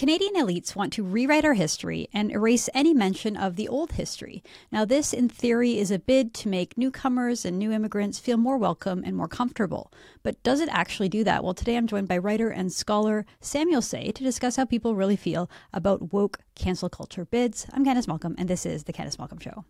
Canadian 0.00 0.32
elites 0.32 0.74
want 0.74 0.94
to 0.94 1.02
rewrite 1.02 1.44
our 1.44 1.52
history 1.52 2.08
and 2.14 2.30
erase 2.30 2.70
any 2.72 2.94
mention 2.94 3.36
of 3.36 3.56
the 3.56 3.68
old 3.68 3.92
history. 3.92 4.42
Now, 4.72 4.86
this, 4.86 5.12
in 5.12 5.28
theory, 5.28 5.78
is 5.78 5.90
a 5.90 5.98
bid 5.98 6.32
to 6.36 6.48
make 6.48 6.78
newcomers 6.78 7.44
and 7.44 7.58
new 7.58 7.70
immigrants 7.70 8.18
feel 8.18 8.38
more 8.38 8.56
welcome 8.56 9.02
and 9.04 9.14
more 9.14 9.28
comfortable. 9.28 9.92
But 10.22 10.42
does 10.42 10.60
it 10.60 10.70
actually 10.72 11.10
do 11.10 11.22
that? 11.24 11.44
Well, 11.44 11.52
today 11.52 11.76
I'm 11.76 11.86
joined 11.86 12.08
by 12.08 12.16
writer 12.16 12.48
and 12.48 12.72
scholar 12.72 13.26
Samuel 13.42 13.82
Sey 13.82 14.10
to 14.12 14.24
discuss 14.24 14.56
how 14.56 14.64
people 14.64 14.94
really 14.94 15.16
feel 15.16 15.50
about 15.74 16.14
woke 16.14 16.38
cancel 16.54 16.88
culture 16.88 17.26
bids. 17.26 17.66
I'm 17.74 17.84
Candice 17.84 18.08
Malcolm, 18.08 18.34
and 18.38 18.48
this 18.48 18.64
is 18.64 18.84
The 18.84 18.94
Candice 18.94 19.18
Malcolm 19.18 19.38
Show. 19.38 19.66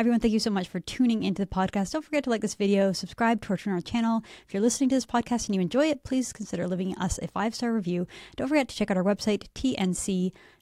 Everyone, 0.00 0.18
thank 0.18 0.32
you 0.32 0.40
so 0.40 0.48
much 0.48 0.66
for 0.66 0.80
tuning 0.80 1.22
into 1.24 1.42
the 1.42 1.46
podcast. 1.46 1.92
Don't 1.92 2.02
forget 2.02 2.24
to 2.24 2.30
like 2.30 2.40
this 2.40 2.54
video, 2.54 2.90
subscribe 2.90 3.42
to 3.42 3.52
our 3.52 3.82
channel. 3.82 4.22
If 4.48 4.54
you're 4.54 4.62
listening 4.62 4.88
to 4.88 4.96
this 4.96 5.04
podcast 5.04 5.46
and 5.46 5.54
you 5.54 5.60
enjoy 5.60 5.90
it, 5.90 6.04
please 6.04 6.32
consider 6.32 6.66
leaving 6.66 6.96
us 6.96 7.18
a 7.20 7.28
five 7.28 7.54
star 7.54 7.70
review. 7.70 8.06
Don't 8.36 8.48
forget 8.48 8.70
to 8.70 8.74
check 8.74 8.90
out 8.90 8.96
our 8.96 9.04
website, 9.04 9.48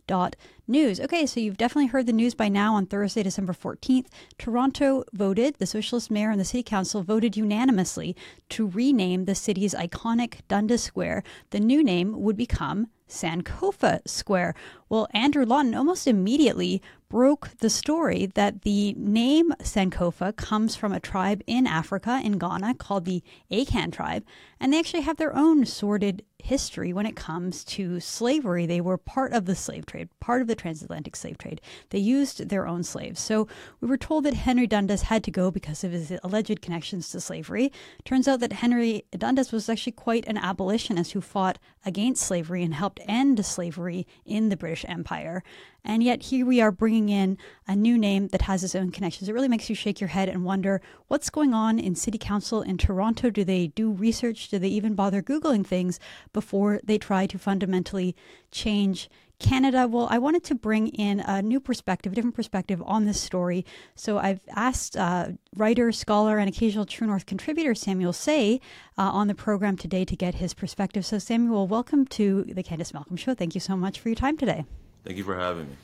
tnc.news. 0.08 1.00
Okay, 1.00 1.26
so 1.26 1.40
you've 1.40 1.56
definitely 1.56 1.86
heard 1.86 2.06
the 2.06 2.12
news 2.12 2.34
by 2.34 2.48
now 2.48 2.74
on 2.74 2.86
Thursday, 2.86 3.22
December 3.22 3.52
14th. 3.52 4.06
Toronto 4.38 5.04
voted, 5.12 5.56
the 5.58 5.66
Socialist 5.66 6.10
mayor 6.10 6.30
and 6.30 6.40
the 6.40 6.44
city 6.44 6.62
council 6.62 7.02
voted 7.02 7.36
unanimously 7.36 8.16
to 8.48 8.66
rename 8.66 9.24
the 9.24 9.34
city's 9.34 9.74
iconic 9.74 10.40
Dundas 10.48 10.82
Square. 10.82 11.22
The 11.50 11.60
new 11.60 11.84
name 11.84 12.20
would 12.20 12.36
become 12.36 12.88
Sankofa 13.08 14.06
Square. 14.06 14.54
Well, 14.88 15.08
Andrew 15.12 15.44
Lawton 15.44 15.74
almost 15.74 16.06
immediately 16.06 16.82
broke 17.08 17.50
the 17.58 17.70
story 17.70 18.26
that 18.34 18.62
the 18.62 18.92
name 18.98 19.52
Sankofa 19.60 20.36
comes 20.36 20.76
from 20.76 20.92
a 20.92 21.00
tribe 21.00 21.42
in 21.46 21.66
Africa, 21.66 22.20
in 22.22 22.38
Ghana, 22.38 22.74
called 22.74 23.06
the 23.06 23.22
Akan 23.50 23.90
tribe, 23.90 24.24
and 24.60 24.72
they 24.72 24.78
actually 24.78 25.02
have 25.02 25.16
their 25.16 25.34
own 25.34 25.64
sordid 25.64 26.22
history 26.42 26.92
when 26.92 27.06
it 27.06 27.16
comes 27.16 27.64
to 27.64 28.00
slavery. 28.00 28.66
They 28.66 28.80
were 28.80 28.96
part 28.96 29.32
of 29.32 29.44
the 29.44 29.54
slave 29.54 29.86
trade, 29.86 30.08
part 30.20 30.40
of 30.40 30.46
the 30.46 30.54
transatlantic 30.54 31.16
slave 31.16 31.38
trade. 31.38 31.60
They 31.90 31.98
used 31.98 32.48
their 32.48 32.66
own 32.66 32.82
slaves. 32.82 33.20
So 33.20 33.48
we 33.80 33.88
were 33.88 33.96
told 33.96 34.24
that 34.24 34.34
Henry 34.34 34.66
Dundas 34.66 35.02
had 35.02 35.24
to 35.24 35.30
go 35.30 35.50
because 35.50 35.84
of 35.84 35.92
his 35.92 36.12
alleged 36.22 36.62
connections 36.62 37.10
to 37.10 37.20
slavery. 37.20 37.72
Turns 38.04 38.28
out 38.28 38.40
that 38.40 38.52
Henry 38.52 39.04
Dundas 39.10 39.52
was 39.52 39.68
actually 39.68 39.92
quite 39.92 40.26
an 40.26 40.38
abolitionist 40.38 41.12
who 41.12 41.20
fought 41.20 41.58
against 41.84 42.22
slavery 42.22 42.62
and 42.62 42.74
helped 42.74 43.00
end 43.06 43.44
slavery 43.44 44.06
in 44.24 44.48
the 44.48 44.56
British 44.56 44.84
Empire. 44.88 45.42
And 45.88 46.02
yet, 46.02 46.24
here 46.24 46.44
we 46.44 46.60
are 46.60 46.70
bringing 46.70 47.08
in 47.08 47.38
a 47.66 47.74
new 47.74 47.96
name 47.96 48.28
that 48.28 48.42
has 48.42 48.62
its 48.62 48.74
own 48.74 48.90
connections. 48.90 49.26
It 49.26 49.32
really 49.32 49.48
makes 49.48 49.70
you 49.70 49.74
shake 49.74 50.02
your 50.02 50.08
head 50.08 50.28
and 50.28 50.44
wonder 50.44 50.82
what's 51.08 51.30
going 51.30 51.54
on 51.54 51.78
in 51.78 51.94
City 51.94 52.18
Council 52.18 52.60
in 52.60 52.76
Toronto. 52.76 53.30
Do 53.30 53.42
they 53.42 53.68
do 53.68 53.90
research? 53.90 54.50
Do 54.50 54.58
they 54.58 54.68
even 54.68 54.94
bother 54.94 55.22
Googling 55.22 55.66
things 55.66 55.98
before 56.34 56.78
they 56.84 56.98
try 56.98 57.26
to 57.26 57.38
fundamentally 57.38 58.14
change 58.50 59.08
Canada. 59.38 59.86
Well, 59.86 60.08
I 60.10 60.18
wanted 60.18 60.42
to 60.44 60.54
bring 60.56 60.88
in 60.88 61.20
a 61.20 61.40
new 61.40 61.60
perspective, 61.60 62.12
a 62.12 62.14
different 62.14 62.34
perspective 62.34 62.82
on 62.84 63.06
this 63.06 63.20
story. 63.20 63.64
So 63.94 64.18
I've 64.18 64.40
asked 64.50 64.96
uh, 64.96 65.28
writer, 65.56 65.92
scholar, 65.92 66.38
and 66.38 66.48
occasional 66.48 66.84
True 66.84 67.06
North 67.06 67.24
contributor 67.24 67.74
Samuel 67.74 68.12
Sey 68.12 68.60
uh, 68.96 69.02
on 69.02 69.28
the 69.28 69.36
program 69.36 69.76
today 69.76 70.04
to 70.04 70.16
get 70.16 70.34
his 70.34 70.54
perspective. 70.54 71.06
So, 71.06 71.18
Samuel, 71.18 71.68
welcome 71.68 72.04
to 72.06 72.44
the 72.48 72.64
Candice 72.64 72.92
Malcolm 72.92 73.16
Show. 73.16 73.34
Thank 73.34 73.54
you 73.54 73.60
so 73.60 73.76
much 73.76 74.00
for 74.00 74.08
your 74.08 74.16
time 74.16 74.36
today. 74.36 74.64
Thank 75.04 75.16
you 75.16 75.24
for 75.24 75.36
having 75.36 75.68
me. 75.68 75.76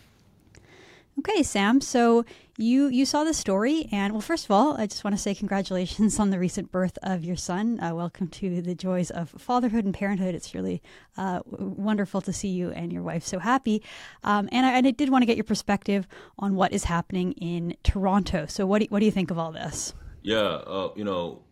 Okay, 1.20 1.44
Sam. 1.44 1.80
So 1.80 2.24
you 2.56 2.88
you 2.88 3.06
saw 3.06 3.22
the 3.22 3.34
story, 3.34 3.88
and 3.92 4.12
well, 4.12 4.20
first 4.20 4.46
of 4.46 4.50
all, 4.50 4.76
I 4.76 4.86
just 4.86 5.04
want 5.04 5.14
to 5.14 5.22
say 5.22 5.32
congratulations 5.32 6.18
on 6.20 6.30
the 6.30 6.40
recent 6.40 6.72
birth 6.72 6.98
of 7.04 7.24
your 7.24 7.36
son. 7.36 7.78
Uh, 7.80 7.94
welcome 7.94 8.26
to 8.28 8.60
the 8.60 8.74
joys 8.74 9.12
of 9.12 9.30
fatherhood 9.30 9.84
and 9.84 9.94
parenthood. 9.94 10.34
It's 10.34 10.54
really 10.54 10.82
uh, 11.16 11.40
wonderful 11.46 12.20
to 12.22 12.32
see 12.32 12.48
you 12.48 12.70
and 12.70 12.92
your 12.92 13.02
wife 13.02 13.24
so 13.24 13.38
happy. 13.38 13.80
Um, 14.24 14.48
and, 14.50 14.66
I, 14.66 14.72
and 14.72 14.86
I 14.88 14.90
did 14.90 15.08
want 15.08 15.22
to 15.22 15.26
get 15.26 15.36
your 15.36 15.44
perspective 15.44 16.08
on 16.36 16.56
what 16.56 16.72
is 16.72 16.84
happening 16.84 17.32
in 17.32 17.76
Toronto. 17.84 18.46
So 18.46 18.66
what 18.66 18.80
do, 18.80 18.86
what 18.88 18.98
do 18.98 19.04
you 19.04 19.12
think 19.12 19.30
of 19.30 19.38
all 19.38 19.52
this? 19.52 19.94
Yeah, 20.22 20.38
uh, 20.38 20.90
you 20.96 21.04
know, 21.04 21.42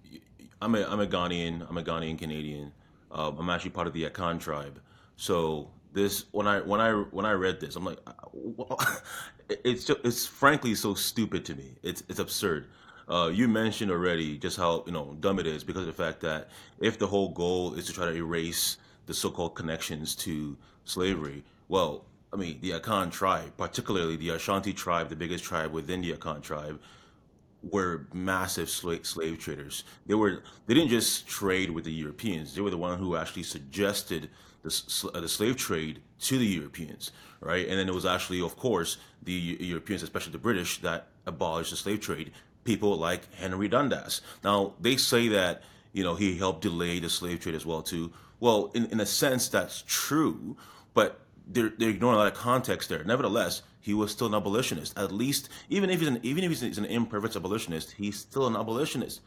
I'm 0.60 0.74
a 0.74 0.84
I'm 0.84 0.98
a 0.98 1.06
Ghanaian. 1.06 1.68
I'm 1.68 1.78
a 1.78 1.84
Ghanaian 1.84 2.18
Canadian. 2.18 2.72
Uh, 3.12 3.30
I'm 3.38 3.48
actually 3.48 3.70
part 3.70 3.86
of 3.86 3.92
the 3.92 4.08
Akan 4.10 4.40
tribe. 4.40 4.80
So 5.16 5.70
this 5.92 6.24
when 6.32 6.46
I 6.46 6.60
when 6.60 6.80
I 6.80 6.92
when 6.92 7.26
I 7.26 7.32
read 7.32 7.60
this, 7.60 7.76
I'm 7.76 7.84
like, 7.84 7.98
it's 9.48 9.84
just, 9.84 10.00
it's 10.04 10.26
frankly 10.26 10.74
so 10.74 10.94
stupid 10.94 11.44
to 11.46 11.54
me. 11.54 11.74
It's 11.82 12.02
it's 12.08 12.18
absurd. 12.18 12.66
Uh, 13.08 13.30
you 13.32 13.48
mentioned 13.48 13.90
already 13.90 14.38
just 14.38 14.56
how 14.56 14.84
you 14.86 14.92
know 14.92 15.16
dumb 15.20 15.38
it 15.38 15.46
is 15.46 15.64
because 15.64 15.82
of 15.82 15.88
the 15.88 16.02
fact 16.02 16.20
that 16.20 16.48
if 16.78 16.98
the 16.98 17.06
whole 17.06 17.28
goal 17.30 17.74
is 17.74 17.86
to 17.86 17.92
try 17.92 18.06
to 18.06 18.14
erase 18.14 18.78
the 19.06 19.14
so-called 19.14 19.54
connections 19.54 20.14
to 20.14 20.56
slavery, 20.84 21.44
well, 21.68 22.04
I 22.32 22.36
mean 22.36 22.58
the 22.62 22.70
Akan 22.70 23.10
tribe, 23.10 23.52
particularly 23.56 24.16
the 24.16 24.30
Ashanti 24.30 24.72
tribe, 24.72 25.08
the 25.08 25.16
biggest 25.16 25.44
tribe 25.44 25.72
within 25.72 26.00
the 26.00 26.12
Akan 26.12 26.42
tribe, 26.42 26.80
were 27.62 28.06
massive 28.12 28.68
slave, 28.68 29.06
slave 29.06 29.38
traders. 29.38 29.84
They 30.06 30.14
were 30.14 30.42
they 30.66 30.74
didn't 30.74 30.90
just 30.90 31.26
trade 31.26 31.70
with 31.70 31.84
the 31.84 31.92
Europeans. 31.92 32.54
They 32.54 32.60
were 32.60 32.70
the 32.70 32.78
one 32.78 32.98
who 32.98 33.16
actually 33.16 33.44
suggested 33.44 34.30
the, 34.62 35.10
uh, 35.14 35.20
the 35.20 35.28
slave 35.28 35.56
trade 35.56 36.00
to 36.20 36.38
the 36.38 36.46
Europeans, 36.46 37.10
right? 37.40 37.66
And 37.66 37.78
then 37.78 37.88
it 37.88 37.94
was 37.94 38.06
actually, 38.06 38.40
of 38.40 38.56
course, 38.56 38.96
the 39.22 39.32
Europeans, 39.32 40.02
especially 40.02 40.32
the 40.32 40.38
British, 40.38 40.80
that 40.82 41.08
abolished 41.26 41.70
the 41.70 41.76
slave 41.76 42.00
trade. 42.00 42.32
People 42.64 42.96
like 42.96 43.32
Henry 43.34 43.68
Dundas. 43.68 44.20
Now 44.44 44.74
they 44.80 44.96
say 44.96 45.28
that 45.28 45.62
you 45.92 46.04
know 46.04 46.14
he 46.14 46.38
helped 46.38 46.62
delay 46.62 47.00
the 47.00 47.08
slave 47.08 47.40
trade 47.40 47.56
as 47.56 47.66
well 47.66 47.82
too. 47.82 48.12
Well, 48.38 48.70
in, 48.74 48.86
in 48.86 49.00
a 49.00 49.06
sense, 49.06 49.48
that's 49.48 49.84
true, 49.86 50.56
but 50.94 51.20
they're, 51.46 51.72
they're 51.76 51.90
ignoring 51.90 52.16
a 52.16 52.18
lot 52.18 52.32
of 52.32 52.34
context 52.34 52.88
there. 52.88 53.04
Nevertheless, 53.04 53.62
he 53.80 53.94
was 53.94 54.12
still 54.12 54.28
an 54.28 54.34
abolitionist. 54.34 54.96
At 54.96 55.12
least, 55.12 55.48
even 55.68 55.90
if 55.90 56.00
he's 56.00 56.08
an 56.08 56.20
even 56.22 56.44
if 56.44 56.60
he's 56.60 56.78
an 56.78 56.84
imperfect 56.84 57.36
abolitionist, 57.36 57.92
he's 57.92 58.18
still 58.18 58.46
an 58.46 58.56
abolitionist. 58.56 59.20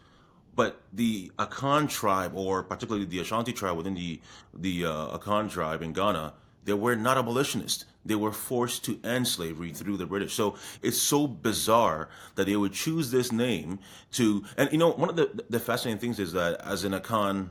But 0.55 0.81
the 0.93 1.31
Akan 1.38 1.89
tribe, 1.89 2.33
or 2.35 2.63
particularly 2.63 3.05
the 3.05 3.19
Ashanti 3.19 3.51
tribe 3.51 3.75
within 3.77 3.95
the 3.95 4.21
the 4.53 4.85
uh, 4.85 5.17
Akan 5.17 5.49
tribe 5.49 5.81
in 5.81 5.91
Ghana, 5.91 6.33
they 6.63 6.73
were 6.73 6.95
not 6.95 7.17
abolitionists. 7.17 7.85
They 8.05 8.16
were 8.16 8.31
forced 8.31 8.85
to 8.85 8.99
end 9.03 9.27
slavery 9.27 9.71
through 9.71 9.97
the 9.97 10.05
British. 10.05 10.33
So 10.33 10.55
it's 10.81 11.01
so 11.01 11.27
bizarre 11.27 12.09
that 12.35 12.45
they 12.45 12.55
would 12.55 12.73
choose 12.73 13.11
this 13.11 13.31
name 13.31 13.79
to. 14.13 14.45
And 14.57 14.71
you 14.71 14.77
know, 14.77 14.91
one 14.91 15.09
of 15.09 15.16
the 15.16 15.43
the 15.49 15.59
fascinating 15.59 15.99
things 15.99 16.19
is 16.19 16.31
that 16.33 16.61
as 16.61 16.83
an 16.83 16.93
Akan 16.93 17.49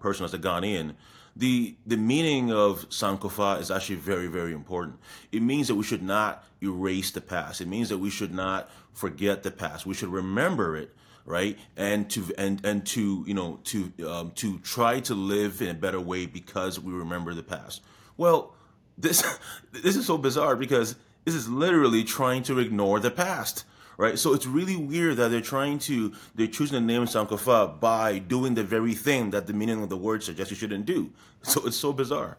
person, 0.00 0.24
as 0.24 0.34
a 0.34 0.38
Ghanaian, 0.38 0.94
the 1.34 1.76
the 1.86 1.96
meaning 1.96 2.52
of 2.52 2.88
Sankofa 2.90 3.60
is 3.60 3.70
actually 3.70 3.96
very 3.96 4.26
very 4.26 4.52
important. 4.52 4.98
It 5.32 5.42
means 5.42 5.68
that 5.68 5.74
we 5.74 5.84
should 5.84 6.02
not 6.02 6.44
erase 6.62 7.10
the 7.12 7.20
past. 7.20 7.60
It 7.60 7.68
means 7.68 7.88
that 7.88 7.98
we 7.98 8.10
should 8.10 8.34
not 8.34 8.70
forget 8.92 9.42
the 9.42 9.50
past. 9.50 9.86
We 9.86 9.94
should 9.94 10.08
remember 10.08 10.76
it 10.76 10.94
right? 11.26 11.58
And 11.76 12.08
to 12.10 12.32
and 12.38 12.64
and 12.64 12.86
to 12.86 13.24
you 13.26 13.34
know 13.34 13.60
to 13.64 13.92
um, 14.08 14.30
to 14.36 14.58
try 14.60 15.00
to 15.00 15.14
live 15.14 15.60
in 15.60 15.68
a 15.68 15.74
better 15.74 16.00
way 16.00 16.24
because 16.24 16.80
we 16.80 16.92
remember 16.92 17.34
the 17.34 17.42
past. 17.42 17.82
Well, 18.16 18.54
this 18.96 19.22
this 19.72 19.96
is 19.96 20.06
so 20.06 20.16
bizarre 20.16 20.56
because 20.56 20.96
this 21.24 21.34
is 21.34 21.48
literally 21.48 22.04
trying 22.04 22.44
to 22.44 22.58
ignore 22.58 23.00
the 23.00 23.10
past. 23.10 23.64
Right, 23.98 24.18
so 24.18 24.34
it's 24.34 24.44
really 24.44 24.76
weird 24.76 25.16
that 25.16 25.28
they're 25.28 25.40
trying 25.40 25.78
to 25.80 26.12
they're 26.34 26.46
choosing 26.46 26.74
the 26.74 26.92
name 26.92 27.02
of 27.02 27.08
Sankofa 27.08 27.80
by 27.80 28.18
doing 28.18 28.52
the 28.54 28.62
very 28.62 28.92
thing 28.92 29.30
that 29.30 29.46
the 29.46 29.54
meaning 29.54 29.82
of 29.82 29.88
the 29.88 29.96
word 29.96 30.22
suggests 30.22 30.50
you 30.50 30.56
shouldn't 30.56 30.84
do. 30.84 31.12
So 31.42 31.66
it's 31.66 31.78
so 31.78 31.94
bizarre. 31.94 32.36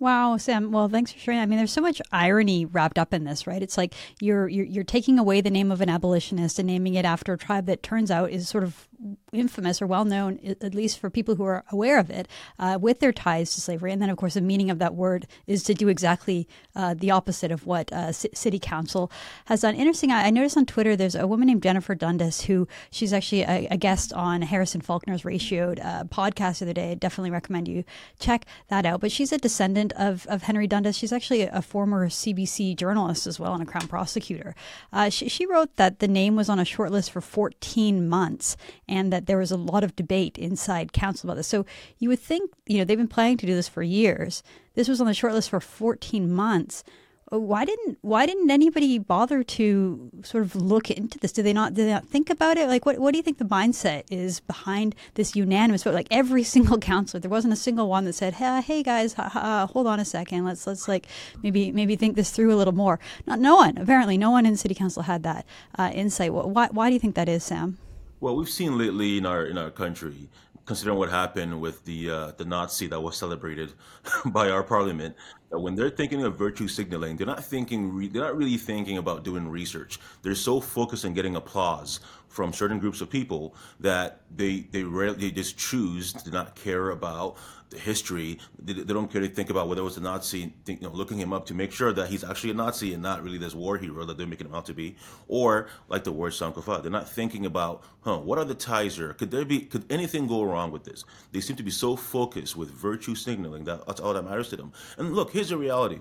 Wow, 0.00 0.38
Sam. 0.38 0.72
Well, 0.72 0.88
thanks 0.88 1.12
for 1.12 1.18
sharing. 1.18 1.40
I 1.40 1.46
mean, 1.46 1.58
there's 1.58 1.72
so 1.72 1.82
much 1.82 2.00
irony 2.10 2.64
wrapped 2.64 2.98
up 2.98 3.12
in 3.12 3.24
this, 3.24 3.46
right? 3.46 3.62
It's 3.62 3.76
like 3.76 3.94
you're, 4.18 4.48
you're 4.48 4.64
you're 4.64 4.82
taking 4.82 5.18
away 5.18 5.42
the 5.42 5.50
name 5.50 5.70
of 5.70 5.82
an 5.82 5.90
abolitionist 5.90 6.58
and 6.58 6.66
naming 6.66 6.94
it 6.94 7.04
after 7.04 7.34
a 7.34 7.38
tribe 7.38 7.66
that 7.66 7.82
turns 7.82 8.10
out 8.10 8.30
is 8.30 8.48
sort 8.48 8.64
of 8.64 8.88
infamous 9.32 9.80
or 9.80 9.86
well 9.86 10.04
known, 10.04 10.38
at 10.44 10.74
least 10.74 10.98
for 10.98 11.10
people 11.10 11.34
who 11.34 11.44
are 11.44 11.64
aware 11.70 11.98
of 11.98 12.10
it, 12.10 12.28
uh, 12.58 12.78
with 12.80 13.00
their 13.00 13.12
ties 13.12 13.54
to 13.54 13.60
slavery. 13.60 13.92
And 13.92 14.00
then, 14.00 14.10
of 14.10 14.16
course, 14.16 14.34
the 14.34 14.40
meaning 14.40 14.70
of 14.70 14.78
that 14.78 14.94
word 14.94 15.26
is 15.46 15.62
to 15.64 15.74
do 15.74 15.88
exactly 15.88 16.48
uh, 16.74 16.94
the 16.94 17.10
opposite 17.10 17.50
of 17.50 17.66
what 17.66 17.92
uh, 17.92 18.12
C- 18.12 18.30
City 18.34 18.58
Council 18.58 19.10
has 19.46 19.62
done. 19.62 19.74
Interesting. 19.74 20.10
I, 20.10 20.26
I, 20.26 20.30
noticed 20.30 20.56
on 20.56 20.66
Twitter 20.66 20.96
there's 20.96 21.14
a 21.14 21.26
woman 21.26 21.48
named 21.48 21.62
Jennifer 21.62 21.94
Dundas 21.94 22.42
who 22.42 22.68
she's 22.90 23.12
actually 23.12 23.42
a, 23.42 23.68
a 23.70 23.76
guest 23.76 24.12
on 24.12 24.42
Harrison 24.42 24.80
Faulkner's 24.80 25.22
Ratioed 25.22 25.84
uh, 25.84 26.04
podcast 26.04 26.58
the 26.58 26.66
other 26.66 26.72
day. 26.72 26.92
I 26.92 26.94
definitely 26.94 27.30
recommend 27.30 27.68
you 27.68 27.84
check 28.18 28.46
that 28.68 28.86
out. 28.86 29.00
But 29.00 29.12
she's 29.12 29.32
a 29.32 29.38
descendant 29.38 29.92
of, 29.96 30.26
of 30.28 30.42
Henry 30.42 30.66
Dundas. 30.66 30.96
She's 30.96 31.12
actually 31.12 31.42
a, 31.42 31.50
a 31.52 31.62
former 31.62 32.08
CBC 32.08 32.76
journalist 32.76 33.26
as 33.26 33.40
well 33.40 33.54
and 33.54 33.62
a 33.62 33.66
Crown 33.66 33.88
prosecutor. 33.88 34.54
Uh, 34.92 35.08
she, 35.08 35.28
she 35.28 35.46
wrote 35.46 35.76
that 35.76 36.00
the 36.00 36.08
name 36.08 36.36
was 36.36 36.48
on 36.48 36.58
a 36.58 36.64
short 36.64 36.90
list 36.90 37.10
for 37.10 37.20
14 37.20 38.08
months 38.08 38.56
and 38.90 39.12
that 39.12 39.26
there 39.26 39.38
was 39.38 39.52
a 39.52 39.56
lot 39.56 39.84
of 39.84 39.96
debate 39.96 40.36
inside 40.36 40.92
council 40.92 41.30
about 41.30 41.36
this. 41.36 41.46
So 41.46 41.64
you 41.98 42.08
would 42.08 42.18
think, 42.18 42.50
you 42.66 42.78
know, 42.78 42.84
they've 42.84 42.98
been 42.98 43.08
planning 43.08 43.38
to 43.38 43.46
do 43.46 43.54
this 43.54 43.68
for 43.68 43.82
years. 43.82 44.42
This 44.74 44.88
was 44.88 45.00
on 45.00 45.06
the 45.06 45.14
short 45.14 45.32
list 45.32 45.48
for 45.50 45.60
14 45.60 46.30
months. 46.30 46.82
why 47.30 47.64
didn't 47.64 47.96
why 48.00 48.26
didn't 48.26 48.50
anybody 48.50 48.98
bother 48.98 49.44
to 49.44 50.10
sort 50.24 50.42
of 50.42 50.56
look 50.56 50.90
into 50.90 51.16
this? 51.20 51.30
Do 51.30 51.44
they 51.44 51.52
not 51.52 51.74
do 51.74 51.84
they 51.84 51.92
not 51.92 52.08
think 52.08 52.28
about 52.28 52.56
it? 52.56 52.66
Like 52.66 52.84
what 52.84 52.98
what 52.98 53.12
do 53.12 53.18
you 53.18 53.22
think 53.22 53.38
the 53.38 53.44
mindset 53.44 54.02
is 54.10 54.40
behind 54.40 54.96
this 55.14 55.36
unanimous 55.36 55.84
vote? 55.84 55.94
Like 55.94 56.08
every 56.10 56.42
single 56.54 56.78
councillor, 56.78 57.20
there 57.20 57.30
wasn't 57.30 57.52
a 57.52 57.62
single 57.68 57.88
one 57.88 58.04
that 58.06 58.14
said, 58.14 58.34
"Hey, 58.34 58.60
hey 58.62 58.82
guys, 58.82 59.12
ha, 59.12 59.28
ha, 59.28 59.68
hold 59.72 59.86
on 59.86 60.00
a 60.00 60.04
second, 60.04 60.44
let's 60.44 60.66
let's 60.66 60.88
like 60.88 61.06
maybe 61.44 61.70
maybe 61.70 61.94
think 61.94 62.16
this 62.16 62.32
through 62.32 62.52
a 62.52 62.58
little 62.58 62.74
more." 62.74 62.98
Not 63.28 63.38
no 63.38 63.54
one 63.54 63.78
apparently 63.78 64.18
no 64.18 64.32
one 64.32 64.44
in 64.44 64.56
city 64.56 64.74
council 64.74 65.04
had 65.04 65.22
that 65.22 65.46
uh, 65.78 65.92
insight. 65.94 66.32
Why 66.34 66.66
why 66.72 66.88
do 66.88 66.94
you 66.94 67.00
think 67.00 67.14
that 67.14 67.28
is, 67.28 67.44
Sam? 67.44 67.78
Well, 68.20 68.36
we've 68.36 68.50
seen 68.50 68.76
lately 68.76 69.16
in 69.16 69.24
our 69.24 69.46
in 69.46 69.56
our 69.56 69.70
country 69.70 70.28
considering 70.66 70.98
what 70.98 71.08
happened 71.10 71.60
with 71.60 71.84
the 71.86 72.10
uh, 72.10 72.32
the 72.36 72.44
Nazi 72.44 72.86
that 72.88 73.00
was 73.00 73.16
celebrated 73.16 73.72
by 74.26 74.50
our 74.50 74.62
parliament, 74.62 75.16
that 75.50 75.58
when 75.58 75.74
they're 75.74 75.90
thinking 75.90 76.22
of 76.24 76.36
virtue 76.36 76.68
signaling, 76.68 77.16
they're 77.16 77.26
not 77.26 77.44
thinking 77.44 77.92
re- 77.92 78.08
they're 78.08 78.22
not 78.22 78.36
really 78.36 78.56
thinking 78.56 78.98
about 78.98 79.24
doing 79.24 79.48
research. 79.48 79.98
They're 80.22 80.34
so 80.34 80.60
focused 80.60 81.04
on 81.04 81.14
getting 81.14 81.36
applause 81.36 82.00
from 82.28 82.52
certain 82.52 82.78
groups 82.78 83.00
of 83.00 83.10
people 83.10 83.54
that 83.80 84.20
they 84.34 84.60
they 84.70 84.84
rarely 84.84 85.30
just 85.30 85.58
choose 85.58 86.12
to 86.12 86.30
not 86.30 86.54
care 86.54 86.90
about 86.90 87.36
the 87.70 87.78
history. 87.78 88.38
They, 88.58 88.72
they 88.72 88.92
don't 88.92 89.10
care 89.10 89.20
to 89.20 89.28
think 89.28 89.48
about 89.48 89.68
whether 89.68 89.80
it 89.80 89.84
was 89.84 89.96
a 89.96 90.00
Nazi, 90.00 90.52
think, 90.64 90.82
you 90.82 90.88
know, 90.88 90.94
looking 90.94 91.18
him 91.18 91.32
up 91.32 91.46
to 91.46 91.54
make 91.54 91.72
sure 91.72 91.92
that 91.92 92.08
he's 92.08 92.24
actually 92.24 92.50
a 92.50 92.54
Nazi 92.54 92.92
and 92.92 93.02
not 93.02 93.22
really 93.22 93.38
this 93.38 93.54
war 93.54 93.78
hero 93.78 94.04
that 94.04 94.18
they're 94.18 94.26
making 94.26 94.48
him 94.48 94.54
out 94.54 94.66
to 94.66 94.74
be, 94.74 94.96
or 95.28 95.68
like 95.88 96.04
the 96.04 96.12
word 96.12 96.32
Sankofa. 96.32 96.82
They're 96.82 96.90
not 96.90 97.08
thinking 97.08 97.46
about, 97.46 97.82
huh, 98.00 98.18
what 98.18 98.38
are 98.38 98.44
the 98.44 98.54
ties 98.54 98.96
here? 98.96 99.12
Could 99.14 99.30
there 99.30 99.44
be, 99.44 99.60
could 99.60 99.90
anything 99.90 100.26
go 100.26 100.42
wrong 100.42 100.72
with 100.72 100.84
this? 100.84 101.04
They 101.32 101.40
seem 101.40 101.56
to 101.56 101.62
be 101.62 101.70
so 101.70 101.96
focused 101.96 102.56
with 102.56 102.70
virtue 102.70 103.14
signaling 103.14 103.64
that 103.64 103.86
that's 103.86 104.00
all 104.00 104.14
that 104.14 104.24
matters 104.24 104.48
to 104.50 104.56
them. 104.56 104.72
And 104.98 105.14
look, 105.14 105.30
here's 105.40 105.48
the 105.48 105.56
reality. 105.56 105.98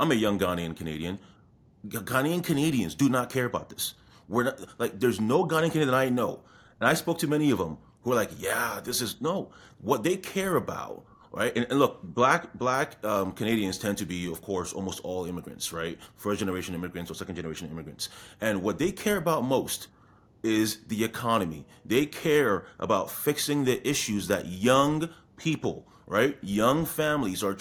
I'm 0.00 0.10
a 0.10 0.14
young 0.14 0.38
Ghanaian 0.38 0.74
Canadian. 0.74 1.18
Ghanaian 1.86 2.42
Canadians 2.42 2.94
do 2.94 3.10
not 3.10 3.28
care 3.28 3.44
about 3.44 3.68
this. 3.68 3.92
We're 4.26 4.44
not 4.44 4.58
like 4.78 4.98
there's 4.98 5.20
no 5.20 5.44
Ghanaian 5.44 5.70
Canadian 5.70 5.92
I 5.92 6.08
know, 6.08 6.40
and 6.80 6.88
I 6.88 6.94
spoke 6.94 7.18
to 7.18 7.26
many 7.26 7.50
of 7.50 7.58
them 7.58 7.76
who 8.00 8.12
are 8.12 8.14
like, 8.14 8.30
yeah, 8.38 8.80
this 8.82 9.02
is 9.02 9.20
no. 9.20 9.50
What 9.82 10.02
they 10.02 10.16
care 10.16 10.56
about, 10.56 11.04
right? 11.30 11.54
And, 11.54 11.66
and 11.68 11.78
look, 11.78 12.02
black 12.02 12.54
black 12.54 12.96
um, 13.04 13.32
Canadians 13.32 13.76
tend 13.76 13.98
to 13.98 14.06
be, 14.06 14.32
of 14.32 14.40
course, 14.40 14.72
almost 14.72 15.00
all 15.00 15.26
immigrants, 15.26 15.70
right? 15.70 15.98
First 16.16 16.40
generation 16.40 16.74
immigrants 16.74 17.10
or 17.10 17.14
second 17.14 17.34
generation 17.34 17.68
immigrants, 17.70 18.08
and 18.40 18.62
what 18.62 18.78
they 18.78 18.92
care 18.92 19.18
about 19.18 19.44
most 19.44 19.88
is 20.42 20.78
the 20.88 21.04
economy. 21.04 21.66
They 21.84 22.06
care 22.06 22.64
about 22.80 23.10
fixing 23.10 23.64
the 23.64 23.86
issues 23.86 24.28
that 24.28 24.46
young 24.46 25.10
people, 25.36 25.86
right, 26.06 26.38
young 26.40 26.86
families 26.86 27.44
are 27.44 27.58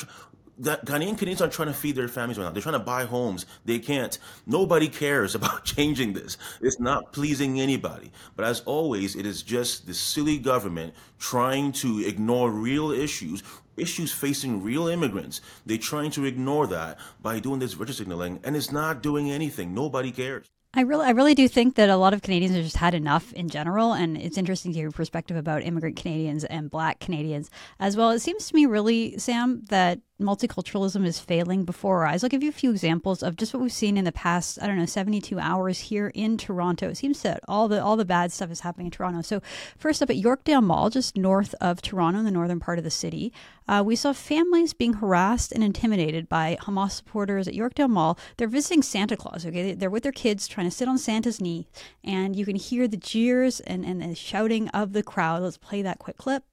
that 0.62 0.86
Ghanaian 0.86 1.18
Canadians 1.18 1.42
aren't 1.42 1.54
trying 1.54 1.68
to 1.70 1.74
feed 1.74 1.96
their 1.96 2.08
families 2.08 2.38
right 2.38 2.46
now. 2.46 2.52
They're 2.52 2.62
trying 2.62 2.74
to 2.74 2.80
buy 2.80 3.06
homes. 3.06 3.46
They 3.66 3.80
can't. 3.80 4.18
Nobody 4.46 4.88
cares 4.88 5.36
about 5.40 5.66
changing 5.66 6.14
this. 6.14 6.38
It's 6.62 6.80
not 6.80 7.12
pleasing 7.14 7.60
anybody. 7.60 8.12
But 8.36 8.46
as 8.46 8.62
always, 8.62 9.16
it 9.16 9.26
is 9.26 9.42
just 9.42 9.88
the 9.88 9.94
silly 9.94 10.38
government 10.38 10.94
trying 11.20 11.72
to 11.74 12.06
ignore 12.06 12.52
real 12.52 12.92
issues, 12.92 13.44
issues 13.76 14.12
facing 14.12 14.64
real 14.64 14.88
immigrants. 14.88 15.42
They're 15.66 15.78
trying 15.78 16.12
to 16.12 16.26
ignore 16.26 16.68
that 16.68 17.00
by 17.22 17.40
doing 17.40 17.60
this 17.60 17.74
virtue 17.74 17.94
signaling, 17.94 18.40
and 18.44 18.56
it's 18.56 18.72
not 18.72 19.02
doing 19.02 19.32
anything. 19.32 19.74
Nobody 19.74 20.12
cares. 20.12 20.48
I 20.74 20.82
really, 20.82 21.06
I 21.06 21.10
really 21.10 21.36
do 21.36 21.50
think 21.50 21.76
that 21.76 21.90
a 21.90 21.98
lot 21.98 22.14
of 22.14 22.22
Canadians 22.22 22.56
have 22.56 22.64
just 22.64 22.78
had 22.78 22.94
enough 22.94 23.34
in 23.34 23.50
general, 23.50 23.92
and 23.92 24.16
it's 24.16 24.38
interesting 24.38 24.72
to 24.72 24.78
hear 24.78 24.86
your 24.86 24.92
perspective 24.92 25.36
about 25.36 25.64
immigrant 25.64 25.98
Canadians 25.98 26.46
and 26.46 26.72
Black 26.72 27.02
Canadians 27.02 27.50
as 27.78 27.98
well. 27.98 28.12
It 28.12 28.20
seems 28.20 28.48
to 28.48 28.56
me, 28.56 28.66
really, 28.66 29.18
Sam, 29.18 29.66
that 29.66 30.00
multiculturalism 30.22 31.06
is 31.06 31.20
failing 31.20 31.66
before 31.66 32.00
our 32.00 32.08
eyes. 32.08 32.24
I'll 32.24 32.30
give 32.30 32.44
you 32.44 32.50
a 32.50 32.54
few 32.54 32.72
examples 32.72 33.24
of 33.24 33.36
just 33.36 33.54
what 33.54 33.62
we've 33.62 33.72
seen 33.72 33.98
in 33.98 34.06
the 34.06 34.12
past, 34.12 34.60
I 34.62 34.68
don't 34.68 34.78
know, 34.78 34.86
72 34.86 35.40
hours 35.40 35.80
here 35.80 36.12
in 36.14 36.38
Toronto. 36.38 36.90
It 36.90 36.98
seems 36.98 37.22
that 37.24 37.42
all 37.48 37.68
the 37.68 37.84
all 37.84 37.96
the 37.96 38.06
bad 38.06 38.32
stuff 38.32 38.52
is 38.52 38.62
happening 38.62 38.88
in 38.88 38.92
Toronto. 38.92 39.22
So 39.22 39.42
first 39.78 40.02
up 40.02 40.10
at 40.10 40.16
Yorkdale 40.18 40.64
Mall, 40.64 40.90
just 40.90 41.18
north 41.18 41.56
of 41.62 41.82
Toronto, 41.82 42.20
in 42.20 42.26
the 42.26 42.32
northern 42.32 42.60
part 42.60 42.78
of 42.78 42.84
the 42.84 42.92
city, 42.92 43.34
uh, 43.68 43.82
we 43.86 43.96
saw 43.96 44.14
families 44.14 44.74
being 44.74 44.94
harassed 44.94 45.52
and 45.52 45.64
intimidated 45.64 46.28
by 46.28 46.58
Hamas 46.62 46.92
supporters 46.92 47.48
at 47.48 47.54
Yorkdale 47.54 47.90
Mall. 47.90 48.18
They're 48.38 48.48
visiting 48.48 48.82
Santa 48.82 49.16
Claus, 49.16 49.46
okay? 49.46 49.74
They're 49.74 49.90
with 49.90 50.04
their 50.04 50.12
kids 50.12 50.48
trying 50.48 50.68
to 50.68 50.76
sit 50.76 50.88
on 50.88 50.98
Santa's 50.98 51.40
knee, 51.40 51.68
and 52.04 52.36
you 52.36 52.46
can 52.46 52.56
hear 52.56 52.88
the 52.88 52.98
jeers 52.98 53.60
and, 53.62 53.86
and 53.86 54.02
the 54.02 54.16
shouting 54.16 54.68
of 54.70 54.94
the 54.94 55.04
crowd. 55.04 55.44
Let's 55.44 55.58
play 55.58 55.82
that 55.82 56.00
quick 56.00 56.18
clip. 56.18 56.44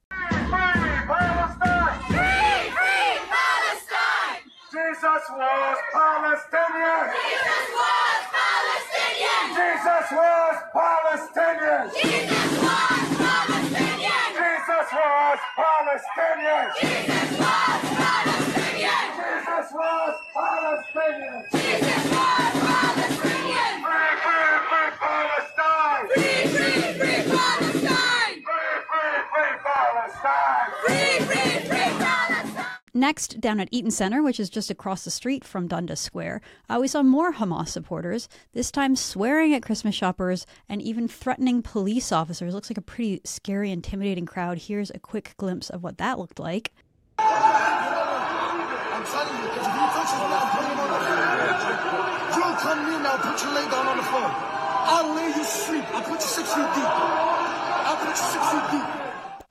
Jesus 5.19 5.35
was 5.35 5.77
Palestinian. 5.91 7.11
Jesus 7.11 7.67
was 7.75 8.23
Palestinian. 8.31 9.43
Jesus 9.51 10.07
was 10.15 10.55
Palestinian. 10.71 11.83
Jesus 11.91 12.55
was 12.63 13.03
Palestinian. 13.19 14.31
Jesus 14.39 14.87
was 14.95 15.39
Palestinian. 15.59 16.65
Jesus 16.79 17.31
was 17.35 17.81
Palestinian. 17.99 19.03
Jesus 19.19 19.67
was 19.75 20.15
Palestinian. 20.31 21.58
Next, 33.09 33.41
down 33.41 33.59
at 33.59 33.69
Eaton 33.71 33.89
Center, 33.89 34.21
which 34.21 34.39
is 34.39 34.51
just 34.51 34.69
across 34.69 35.03
the 35.03 35.09
street 35.09 35.43
from 35.43 35.67
Dundas 35.67 35.99
Square, 35.99 36.41
uh, 36.69 36.77
we 36.79 36.87
saw 36.87 37.01
more 37.01 37.33
Hamas 37.33 37.69
supporters, 37.69 38.29
this 38.53 38.69
time 38.69 38.95
swearing 38.95 39.51
at 39.55 39.63
Christmas 39.63 39.95
shoppers 39.95 40.45
and 40.69 40.79
even 40.79 41.07
threatening 41.07 41.63
police 41.63 42.11
officers. 42.11 42.53
Looks 42.53 42.69
like 42.69 42.77
a 42.77 42.81
pretty 42.81 43.19
scary, 43.23 43.71
intimidating 43.71 44.27
crowd. 44.27 44.59
Here's 44.59 44.91
a 44.91 44.99
quick 44.99 45.33
glimpse 45.37 45.71
of 45.71 45.81
what 45.81 45.97
that 45.97 46.19
looked 46.19 46.37
like. 46.37 46.71
Come 47.17 47.25
near 52.85 52.99
put 53.17 53.41
you 53.41 53.49
lay 53.55 53.65
down 53.71 53.87
on 53.87 53.97
the 53.97 54.03
floor. 54.03 54.29
I'll 54.29 55.15
lay 55.15 55.35
you 55.35 55.43
sleep. 55.43 55.83
I'll 55.95 56.03
put 56.03 56.21
you 56.21 56.27
six 56.27 56.53
feet 56.53 56.69
deep. 56.75 56.85
I'll 56.85 57.97
put 57.97 58.09
you 58.09 58.15
six 58.15 58.51
feet 58.51 58.69
deep. 58.69 58.98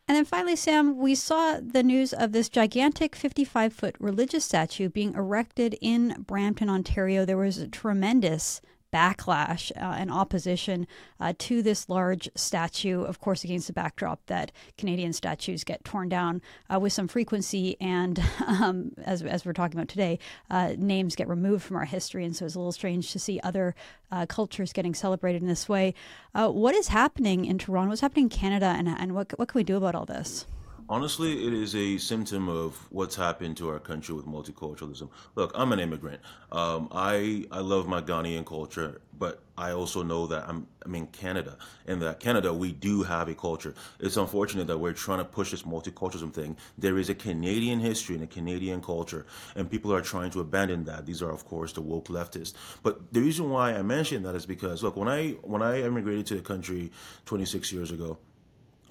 And 0.08 0.16
then 0.16 0.24
finally, 0.24 0.56
Sam, 0.56 0.96
we 0.96 1.14
saw 1.14 1.60
the 1.60 1.82
news 1.82 2.14
of 2.14 2.32
this 2.32 2.48
gigantic 2.48 3.14
55 3.14 3.74
foot 3.74 3.94
religious 4.00 4.46
statue 4.46 4.88
being 4.88 5.12
erected 5.12 5.76
in 5.82 6.24
Brampton, 6.26 6.70
Ontario. 6.70 7.26
There 7.26 7.36
was 7.36 7.58
a 7.58 7.68
tremendous 7.68 8.62
backlash 8.92 9.70
uh, 9.76 9.96
and 9.98 10.10
opposition 10.10 10.86
uh, 11.20 11.32
to 11.38 11.62
this 11.62 11.88
large 11.88 12.28
statue, 12.34 13.02
of 13.02 13.20
course, 13.20 13.44
against 13.44 13.66
the 13.66 13.72
backdrop 13.72 14.24
that 14.26 14.52
Canadian 14.76 15.12
statues 15.12 15.64
get 15.64 15.84
torn 15.84 16.08
down 16.08 16.40
uh, 16.72 16.78
with 16.78 16.92
some 16.92 17.08
frequency. 17.08 17.76
And 17.80 18.22
um, 18.46 18.92
as, 19.04 19.22
as 19.22 19.44
we're 19.44 19.52
talking 19.52 19.78
about 19.78 19.88
today, 19.88 20.18
uh, 20.50 20.74
names 20.76 21.16
get 21.16 21.28
removed 21.28 21.64
from 21.64 21.76
our 21.76 21.84
history. 21.84 22.24
And 22.24 22.34
so 22.34 22.46
it's 22.46 22.54
a 22.54 22.58
little 22.58 22.72
strange 22.72 23.12
to 23.12 23.18
see 23.18 23.40
other 23.42 23.74
uh, 24.10 24.26
cultures 24.26 24.72
getting 24.72 24.94
celebrated 24.94 25.42
in 25.42 25.48
this 25.48 25.68
way. 25.68 25.94
Uh, 26.34 26.48
what 26.48 26.74
is 26.74 26.88
happening 26.88 27.44
in 27.44 27.58
Toronto? 27.58 27.90
What's 27.90 28.00
happening 28.00 28.26
in 28.26 28.30
Canada? 28.30 28.66
And, 28.66 28.88
and 28.88 29.14
what, 29.14 29.38
what 29.38 29.48
can 29.48 29.58
we 29.58 29.64
do 29.64 29.76
about 29.76 29.94
all 29.94 30.06
this? 30.06 30.46
Honestly, 30.90 31.46
it 31.46 31.52
is 31.52 31.76
a 31.76 31.98
symptom 31.98 32.48
of 32.48 32.90
what's 32.90 33.14
happened 33.14 33.58
to 33.58 33.68
our 33.68 33.78
country 33.78 34.14
with 34.14 34.24
multiculturalism. 34.24 35.10
Look, 35.34 35.52
I'm 35.54 35.70
an 35.72 35.80
immigrant. 35.80 36.22
Um, 36.50 36.88
I 36.92 37.44
I 37.52 37.60
love 37.60 37.86
my 37.86 38.00
Ghanaian 38.00 38.46
culture, 38.46 39.02
but 39.18 39.42
I 39.58 39.72
also 39.72 40.02
know 40.02 40.26
that 40.28 40.48
I'm 40.48 40.66
I'm 40.86 40.94
in 40.94 41.08
Canada, 41.08 41.58
and 41.86 42.00
that 42.00 42.20
Canada 42.20 42.54
we 42.54 42.72
do 42.72 43.02
have 43.02 43.28
a 43.28 43.34
culture. 43.34 43.74
It's 44.00 44.16
unfortunate 44.16 44.66
that 44.68 44.78
we're 44.78 44.94
trying 44.94 45.18
to 45.18 45.26
push 45.26 45.50
this 45.50 45.64
multiculturalism 45.64 46.32
thing. 46.32 46.56
There 46.78 46.96
is 46.96 47.10
a 47.10 47.14
Canadian 47.14 47.80
history 47.80 48.14
and 48.14 48.24
a 48.24 48.26
Canadian 48.26 48.80
culture, 48.80 49.26
and 49.56 49.70
people 49.70 49.92
are 49.92 50.00
trying 50.00 50.30
to 50.30 50.40
abandon 50.40 50.84
that. 50.84 51.04
These 51.04 51.20
are, 51.20 51.30
of 51.30 51.44
course, 51.44 51.74
the 51.74 51.82
woke 51.82 52.08
leftists. 52.08 52.54
But 52.82 53.12
the 53.12 53.20
reason 53.20 53.50
why 53.50 53.74
I 53.74 53.82
mention 53.82 54.22
that 54.22 54.34
is 54.34 54.46
because 54.46 54.82
look, 54.82 54.96
when 54.96 55.08
I 55.08 55.32
when 55.42 55.60
I 55.60 55.82
immigrated 55.82 56.24
to 56.28 56.36
the 56.36 56.40
country 56.40 56.92
26 57.26 57.72
years 57.72 57.90
ago. 57.90 58.16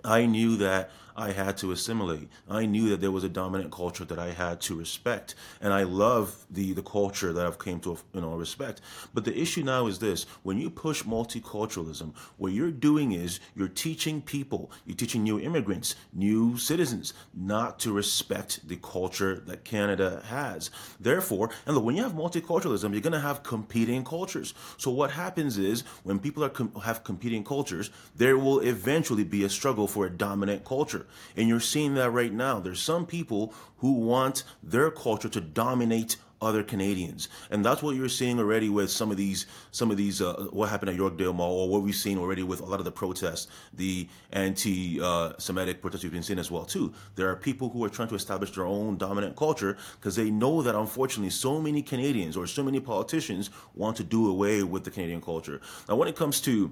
I 0.04 0.26
knew 0.26 0.58
that 0.58 0.92
I 1.18 1.32
had 1.32 1.58
to 1.58 1.72
assimilate. 1.72 2.30
I 2.48 2.68
knew 2.68 2.90
that 2.90 3.02
there 3.02 3.10
was 3.10 3.24
a 3.24 3.30
dominant 3.30 3.72
culture 3.72 4.06
that 4.06 4.20
I 4.20 4.34
had 4.34 4.62
to 4.62 4.76
respect, 4.76 5.34
and 5.60 5.74
I 5.74 5.82
love 5.82 6.46
the 6.52 6.74
the 6.74 6.84
culture 6.84 7.34
that 7.34 7.44
I've 7.44 7.58
came 7.58 7.80
to 7.82 7.98
you 8.14 8.22
know 8.22 8.36
respect. 8.36 8.82
But 9.16 9.26
the 9.26 9.36
issue 9.36 9.64
now 9.64 9.88
is 9.88 9.98
this: 9.98 10.28
when 10.44 10.60
you 10.60 10.70
push 10.70 11.02
multiculturalism, 11.04 12.14
what 12.38 12.52
you're 12.52 12.70
doing 12.70 13.14
is 13.14 13.40
you're 13.56 13.68
teaching 13.68 14.22
people, 14.22 14.72
you're 14.86 14.96
teaching 14.96 15.24
new 15.24 15.40
immigrants, 15.40 15.96
new 16.14 16.56
citizens, 16.58 17.16
not 17.34 17.80
to 17.80 17.92
respect 17.92 18.68
the 18.68 18.76
culture 18.76 19.42
that 19.48 19.64
Canada 19.64 20.22
has. 20.28 20.70
Therefore, 21.00 21.50
and 21.66 21.76
look, 21.76 21.84
when 21.84 21.96
you 21.96 22.04
have 22.04 22.14
multiculturalism, 22.14 22.92
you're 22.92 23.02
going 23.02 23.14
to 23.14 23.20
have 23.20 23.42
competing 23.42 24.04
cultures. 24.04 24.54
So 24.78 24.92
what 24.92 25.10
happens 25.10 25.58
is 25.58 25.82
when 26.04 26.20
people 26.20 26.44
are 26.44 26.50
com- 26.50 26.76
have 26.84 27.04
competing 27.04 27.44
cultures, 27.44 27.90
there 28.16 28.38
will 28.38 28.60
eventually 28.60 29.24
be 29.24 29.44
a 29.44 29.50
struggle 29.50 29.88
for 29.88 30.06
a 30.06 30.12
dominant 30.12 30.64
culture. 30.64 31.07
And 31.36 31.48
you're 31.48 31.60
seeing 31.60 31.96
that 31.96 32.12
right 32.12 32.34
now. 32.34 32.60
There's 32.60 32.82
some 32.82 33.06
people 33.06 33.54
who 33.78 33.94
want 33.94 34.44
their 34.64 34.92
culture 34.92 35.30
to 35.30 35.42
dominate 35.42 36.18
other 36.40 36.62
Canadians, 36.62 37.30
and 37.50 37.66
that's 37.66 37.82
what 37.82 37.96
you're 37.96 38.10
seeing 38.10 38.38
already 38.38 38.70
with 38.70 38.92
some 38.92 39.10
of 39.10 39.18
these 39.18 39.48
some 39.72 39.90
of 39.90 39.98
these 39.98 40.22
uh, 40.22 40.48
what 40.52 40.70
happened 40.70 40.92
at 40.92 40.96
Yorkdale 40.96 41.34
Mall, 41.34 41.62
or 41.62 41.70
what 41.70 41.82
we've 41.82 41.96
seen 41.96 42.18
already 42.18 42.44
with 42.44 42.62
a 42.62 42.66
lot 42.66 42.80
of 42.80 42.86
the 42.86 42.92
protests, 42.92 43.48
the 43.74 44.08
anti-Semitic 44.32 45.82
protests 45.82 46.04
we've 46.04 46.12
been 46.12 46.22
seeing 46.22 46.40
as 46.40 46.52
well 46.52 46.64
too. 46.64 46.94
There 47.16 47.30
are 47.30 47.36
people 47.36 47.70
who 47.70 47.84
are 47.84 47.90
trying 47.90 48.10
to 48.10 48.16
establish 48.16 48.52
their 48.52 48.66
own 48.66 48.98
dominant 48.98 49.36
culture 49.36 49.78
because 50.00 50.16
they 50.16 50.30
know 50.30 50.62
that 50.62 50.76
unfortunately 50.76 51.32
so 51.32 51.60
many 51.60 51.82
Canadians 51.82 52.38
or 52.38 52.46
so 52.46 52.64
many 52.64 52.80
politicians 52.80 53.50
want 53.74 53.98
to 53.98 54.04
do 54.04 54.30
away 54.30 54.62
with 54.62 54.84
the 54.84 54.92
Canadian 54.92 55.22
culture. 55.22 55.60
Now, 55.90 55.96
when 55.96 56.08
it 56.08 56.16
comes 56.16 56.40
to 56.42 56.72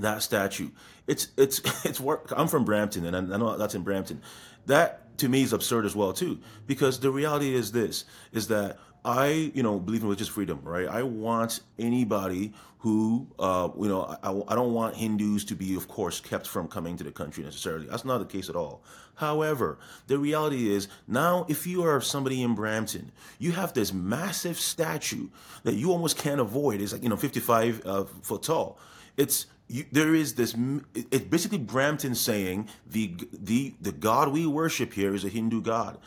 that 0.00 0.22
statue. 0.22 0.70
It's 1.06 1.28
it's 1.36 1.60
it's 1.84 2.00
work. 2.00 2.32
I'm 2.36 2.48
from 2.48 2.64
Brampton, 2.64 3.06
and 3.06 3.16
I 3.16 3.36
know 3.36 3.56
that's 3.56 3.74
in 3.74 3.82
Brampton. 3.82 4.22
That 4.66 5.18
to 5.18 5.28
me 5.28 5.42
is 5.42 5.52
absurd 5.52 5.86
as 5.86 5.96
well 5.96 6.12
too, 6.12 6.40
because 6.66 7.00
the 7.00 7.10
reality 7.10 7.54
is 7.54 7.72
this: 7.72 8.04
is 8.32 8.48
that 8.48 8.78
I, 9.06 9.52
you 9.54 9.62
know, 9.62 9.78
believe 9.78 10.00
in 10.00 10.08
religious 10.08 10.26
freedom, 10.26 10.60
right? 10.64 10.88
I 10.88 11.04
want 11.04 11.60
anybody 11.78 12.52
who, 12.78 13.28
uh, 13.38 13.68
you 13.80 13.86
know, 13.86 14.02
I, 14.20 14.52
I 14.52 14.54
don't 14.56 14.74
want 14.74 14.96
Hindus 14.96 15.44
to 15.44 15.54
be, 15.54 15.76
of 15.76 15.86
course, 15.86 16.18
kept 16.18 16.46
from 16.46 16.66
coming 16.66 16.96
to 16.96 17.04
the 17.04 17.12
country 17.12 17.44
necessarily. 17.44 17.86
That's 17.86 18.04
not 18.04 18.18
the 18.18 18.24
case 18.24 18.48
at 18.48 18.56
all. 18.56 18.82
However, 19.14 19.78
the 20.08 20.18
reality 20.18 20.74
is 20.74 20.88
now, 21.06 21.46
if 21.48 21.68
you 21.68 21.84
are 21.84 22.00
somebody 22.00 22.42
in 22.42 22.56
Brampton, 22.56 23.12
you 23.38 23.52
have 23.52 23.72
this 23.74 23.92
massive 23.92 24.58
statue 24.58 25.28
that 25.62 25.74
you 25.74 25.92
almost 25.92 26.18
can't 26.18 26.40
avoid. 26.40 26.80
It's 26.80 26.92
like, 26.92 27.04
you 27.04 27.08
know, 27.08 27.16
55 27.16 27.86
uh, 27.86 28.04
foot 28.22 28.42
tall. 28.42 28.76
It's 29.16 29.46
you, 29.68 29.84
there 29.90 30.14
is 30.14 30.34
this. 30.34 30.54
It's 30.94 31.24
basically 31.24 31.58
Brampton 31.58 32.14
saying 32.14 32.68
the 32.86 33.14
the 33.32 33.74
the 33.80 33.92
God 33.92 34.28
we 34.28 34.46
worship 34.46 34.92
here 34.92 35.14
is 35.14 35.24
a 35.24 35.28
Hindu 35.28 35.60
God. 35.62 35.98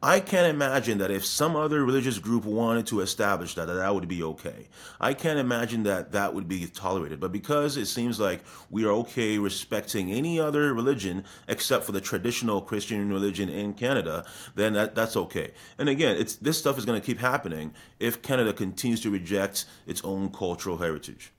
I 0.00 0.20
can't 0.20 0.46
imagine 0.46 0.98
that 0.98 1.10
if 1.10 1.26
some 1.26 1.56
other 1.56 1.84
religious 1.84 2.20
group 2.20 2.44
wanted 2.44 2.86
to 2.86 3.00
establish 3.00 3.56
that, 3.56 3.66
that 3.66 3.74
that 3.74 3.92
would 3.92 4.06
be 4.06 4.22
okay. 4.22 4.68
I 5.00 5.12
can't 5.12 5.40
imagine 5.40 5.82
that 5.82 6.12
that 6.12 6.34
would 6.34 6.46
be 6.46 6.68
tolerated. 6.68 7.18
But 7.18 7.32
because 7.32 7.76
it 7.76 7.86
seems 7.86 8.20
like 8.20 8.44
we 8.70 8.84
are 8.84 8.92
okay 8.92 9.38
respecting 9.38 10.12
any 10.12 10.38
other 10.38 10.72
religion 10.72 11.24
except 11.48 11.82
for 11.82 11.90
the 11.90 12.00
traditional 12.00 12.60
Christian 12.60 13.08
religion 13.12 13.48
in 13.48 13.74
Canada, 13.74 14.24
then 14.54 14.74
that, 14.74 14.94
that's 14.94 15.16
okay. 15.16 15.50
And 15.78 15.88
again, 15.88 16.16
it's 16.16 16.36
this 16.36 16.58
stuff 16.60 16.78
is 16.78 16.84
going 16.84 17.00
to 17.00 17.04
keep 17.04 17.18
happening 17.18 17.74
if 17.98 18.22
Canada 18.22 18.52
continues 18.52 19.00
to 19.00 19.10
reject 19.10 19.64
its 19.84 20.04
own 20.04 20.30
cultural 20.30 20.78
heritage. 20.78 21.32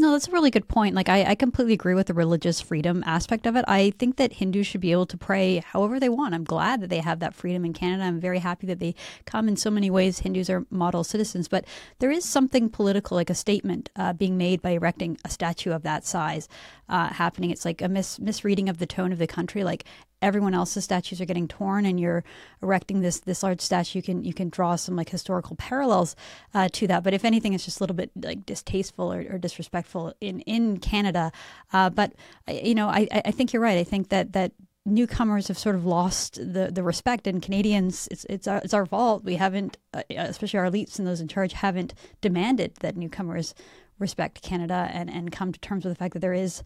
No, 0.00 0.12
that's 0.12 0.28
a 0.28 0.30
really 0.30 0.52
good 0.52 0.68
point. 0.68 0.94
Like, 0.94 1.08
I, 1.08 1.24
I 1.24 1.34
completely 1.34 1.74
agree 1.74 1.94
with 1.94 2.06
the 2.06 2.14
religious 2.14 2.60
freedom 2.60 3.02
aspect 3.04 3.46
of 3.46 3.56
it. 3.56 3.64
I 3.66 3.90
think 3.98 4.14
that 4.14 4.34
Hindus 4.34 4.64
should 4.64 4.80
be 4.80 4.92
able 4.92 5.06
to 5.06 5.16
pray 5.16 5.56
however 5.56 5.98
they 5.98 6.08
want. 6.08 6.36
I'm 6.36 6.44
glad 6.44 6.80
that 6.80 6.88
they 6.88 7.00
have 7.00 7.18
that 7.18 7.34
freedom 7.34 7.64
in 7.64 7.72
Canada. 7.72 8.04
I'm 8.04 8.20
very 8.20 8.38
happy 8.38 8.68
that 8.68 8.78
they 8.78 8.94
come 9.24 9.48
in 9.48 9.56
so 9.56 9.72
many 9.72 9.90
ways. 9.90 10.20
Hindus 10.20 10.48
are 10.50 10.64
model 10.70 11.02
citizens, 11.02 11.48
but 11.48 11.64
there 11.98 12.12
is 12.12 12.24
something 12.24 12.70
political, 12.70 13.16
like 13.16 13.28
a 13.28 13.34
statement 13.34 13.90
uh, 13.96 14.12
being 14.12 14.38
made 14.38 14.62
by 14.62 14.70
erecting 14.70 15.18
a 15.24 15.28
statue 15.28 15.72
of 15.72 15.82
that 15.82 16.04
size 16.04 16.48
uh, 16.88 17.08
happening. 17.08 17.50
It's 17.50 17.64
like 17.64 17.82
a 17.82 17.88
mis- 17.88 18.20
misreading 18.20 18.68
of 18.68 18.78
the 18.78 18.86
tone 18.86 19.10
of 19.10 19.18
the 19.18 19.26
country. 19.26 19.64
Like, 19.64 19.84
everyone 20.22 20.54
else's 20.54 20.84
statues 20.84 21.20
are 21.20 21.24
getting 21.24 21.48
torn 21.48 21.86
and 21.86 22.00
you're 22.00 22.24
erecting 22.62 23.00
this 23.00 23.20
this 23.20 23.42
large 23.42 23.60
statue 23.60 23.98
you 23.98 24.02
can 24.02 24.24
you 24.24 24.34
can 24.34 24.48
draw 24.48 24.76
some 24.76 24.96
like 24.96 25.08
historical 25.08 25.56
parallels 25.56 26.16
uh, 26.54 26.68
to 26.72 26.86
that. 26.86 27.02
But 27.02 27.14
if 27.14 27.24
anything 27.24 27.52
it's 27.52 27.64
just 27.64 27.80
a 27.80 27.82
little 27.82 27.96
bit 27.96 28.10
like 28.16 28.46
distasteful 28.46 29.12
or, 29.12 29.24
or 29.30 29.38
disrespectful 29.38 30.14
in 30.20 30.40
in 30.40 30.78
Canada. 30.78 31.32
Uh, 31.72 31.90
but 31.90 32.14
you 32.48 32.74
know 32.74 32.88
I 32.88 33.08
I 33.12 33.30
think 33.30 33.52
you're 33.52 33.62
right. 33.62 33.78
I 33.78 33.84
think 33.84 34.08
that 34.08 34.32
that 34.32 34.52
newcomers 34.84 35.48
have 35.48 35.58
sort 35.58 35.74
of 35.74 35.84
lost 35.84 36.36
the, 36.36 36.70
the 36.72 36.82
respect 36.82 37.26
and 37.26 37.42
Canadians 37.42 38.08
it's 38.10 38.24
it's 38.28 38.48
our, 38.48 38.58
it's 38.58 38.74
our 38.74 38.86
fault. 38.86 39.24
We 39.24 39.36
haven't 39.36 39.76
uh, 39.94 40.02
especially 40.16 40.58
our 40.58 40.70
elites 40.70 40.98
and 40.98 41.06
those 41.06 41.20
in 41.20 41.28
charge 41.28 41.52
haven't 41.52 41.94
demanded 42.20 42.74
that 42.80 42.96
newcomers 42.96 43.54
respect 43.98 44.42
Canada 44.42 44.88
and 44.92 45.10
and 45.10 45.30
come 45.32 45.52
to 45.52 45.60
terms 45.60 45.84
with 45.84 45.92
the 45.92 45.98
fact 45.98 46.14
that 46.14 46.20
there 46.20 46.34
is 46.34 46.62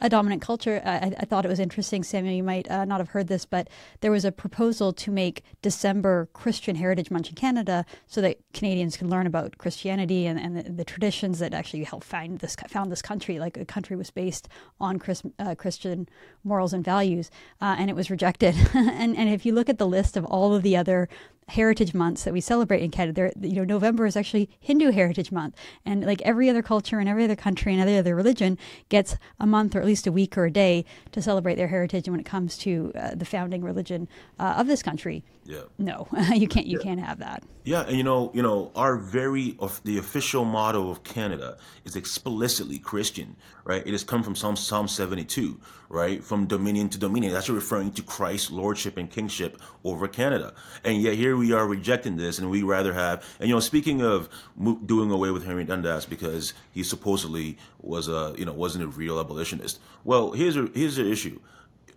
a 0.00 0.08
dominant 0.08 0.42
culture. 0.42 0.82
I, 0.84 1.14
I, 1.18 1.24
thought 1.24 1.44
it 1.44 1.48
was 1.48 1.60
interesting, 1.60 2.02
Samuel. 2.02 2.34
You 2.34 2.42
might 2.42 2.70
uh, 2.70 2.84
not 2.84 3.00
have 3.00 3.10
heard 3.10 3.28
this, 3.28 3.44
but 3.44 3.68
there 4.00 4.10
was 4.10 4.24
a 4.24 4.32
proposal 4.32 4.92
to 4.92 5.10
make 5.10 5.42
December 5.62 6.28
Christian 6.32 6.76
Heritage 6.76 7.10
Month 7.10 7.28
in 7.28 7.34
Canada 7.34 7.84
so 8.06 8.20
that 8.20 8.38
Canadians 8.52 8.96
can 8.96 9.08
learn 9.08 9.26
about 9.26 9.58
Christianity 9.58 10.26
and, 10.26 10.38
and 10.38 10.56
the, 10.56 10.62
the, 10.70 10.84
traditions 10.84 11.38
that 11.38 11.54
actually 11.54 11.84
helped 11.84 12.04
find 12.04 12.38
this 12.40 12.56
found 12.68 12.92
this 12.92 13.02
country. 13.02 13.38
Like 13.38 13.56
a 13.56 13.64
country 13.64 13.96
was 13.96 14.10
based 14.10 14.48
on 14.80 14.98
Chris, 14.98 15.22
uh, 15.38 15.54
Christian 15.54 16.08
morals 16.42 16.72
and 16.72 16.84
values, 16.84 17.30
uh, 17.60 17.76
and 17.78 17.88
it 17.88 17.96
was 17.96 18.10
rejected. 18.10 18.54
and, 18.74 19.16
and 19.16 19.28
if 19.28 19.46
you 19.46 19.54
look 19.54 19.68
at 19.68 19.78
the 19.78 19.86
list 19.86 20.16
of 20.16 20.24
all 20.24 20.54
of 20.54 20.62
the 20.62 20.76
other 20.76 21.08
heritage 21.48 21.94
months 21.94 22.24
that 22.24 22.32
we 22.32 22.40
celebrate 22.40 22.82
in 22.82 22.90
Canada. 22.90 23.14
There, 23.14 23.32
you 23.48 23.56
know, 23.56 23.64
November 23.64 24.06
is 24.06 24.16
actually 24.16 24.48
Hindu 24.60 24.90
Heritage 24.90 25.30
Month, 25.30 25.56
and 25.84 26.04
like 26.04 26.22
every 26.22 26.48
other 26.48 26.62
culture 26.62 26.98
and 26.98 27.08
every 27.08 27.24
other 27.24 27.36
country 27.36 27.72
and 27.72 27.80
every 27.80 27.98
other 27.98 28.14
religion 28.14 28.58
gets 28.88 29.16
a 29.38 29.46
month 29.46 29.74
or 29.74 29.80
at 29.80 29.86
least 29.86 30.06
a 30.06 30.12
week 30.12 30.36
or 30.38 30.46
a 30.46 30.50
day 30.50 30.84
to 31.12 31.22
celebrate 31.22 31.56
their 31.56 31.68
heritage. 31.68 32.06
And 32.06 32.12
when 32.12 32.20
it 32.20 32.26
comes 32.26 32.56
to 32.58 32.92
uh, 32.94 33.14
the 33.14 33.24
founding 33.24 33.62
religion 33.62 34.08
uh, 34.38 34.54
of 34.56 34.66
this 34.66 34.82
country, 34.82 35.24
yeah. 35.44 35.62
no, 35.78 36.08
you 36.34 36.48
can't. 36.48 36.66
You 36.66 36.78
yeah. 36.78 36.84
can't 36.84 37.00
have 37.00 37.18
that. 37.18 37.42
Yeah, 37.64 37.82
and 37.82 37.96
you 37.96 38.02
know, 38.02 38.30
you 38.34 38.42
know, 38.42 38.70
our 38.76 38.96
very 38.96 39.56
of 39.58 39.82
the 39.84 39.98
official 39.98 40.44
motto 40.44 40.90
of 40.90 41.02
Canada 41.02 41.56
is 41.84 41.96
explicitly 41.96 42.78
Christian, 42.78 43.36
right? 43.64 43.86
It 43.86 43.92
has 43.92 44.04
come 44.04 44.22
from 44.22 44.34
Psalm 44.34 44.56
Psalm 44.56 44.88
seventy 44.88 45.24
two, 45.24 45.60
right? 45.88 46.22
From 46.22 46.46
dominion 46.46 46.88
to 46.90 46.98
dominion. 46.98 47.32
That's 47.32 47.48
referring 47.48 47.92
to 47.92 48.02
Christ's 48.02 48.50
lordship 48.50 48.96
and 48.96 49.10
kingship 49.10 49.60
over 49.82 50.08
Canada. 50.08 50.54
And 50.84 51.00
yet 51.00 51.14
here 51.14 51.36
we 51.36 51.52
are 51.52 51.66
rejecting 51.66 52.16
this, 52.16 52.38
and 52.38 52.50
we 52.50 52.62
rather 52.62 52.92
have. 52.92 53.24
And 53.40 53.48
you 53.48 53.54
know, 53.54 53.60
speaking 53.60 54.02
of 54.02 54.28
doing 54.84 55.10
away 55.10 55.30
with 55.30 55.44
Henry 55.44 55.64
Dundas 55.64 56.06
because 56.06 56.52
he 56.72 56.82
supposedly 56.82 57.58
was 57.80 58.08
a, 58.08 58.34
you 58.36 58.44
know, 58.44 58.52
wasn't 58.52 58.84
a 58.84 58.88
real 58.88 59.18
abolitionist. 59.18 59.80
Well, 60.04 60.32
here's 60.32 60.56
a 60.56 60.68
here's 60.74 60.96
the 60.96 61.10
issue. 61.10 61.40